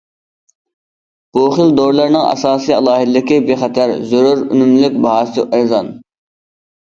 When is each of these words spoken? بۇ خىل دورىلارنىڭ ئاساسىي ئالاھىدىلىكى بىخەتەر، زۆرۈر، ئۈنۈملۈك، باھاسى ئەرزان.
بۇ 1.37 1.41
خىل 1.57 1.73
دورىلارنىڭ 1.79 2.23
ئاساسىي 2.29 2.75
ئالاھىدىلىكى 2.77 3.37
بىخەتەر، 3.51 3.93
زۆرۈر، 4.13 4.41
ئۈنۈملۈك، 4.47 4.97
باھاسى 5.05 5.45
ئەرزان. 5.59 5.93